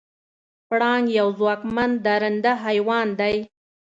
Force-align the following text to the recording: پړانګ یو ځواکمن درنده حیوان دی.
پړانګ 0.67 1.05
یو 1.19 1.27
ځواکمن 1.37 1.91
درنده 2.05 2.53
حیوان 2.63 3.07
دی. 3.19 3.35